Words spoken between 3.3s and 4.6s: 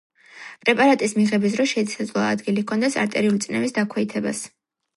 წნევის დაქვეითებას.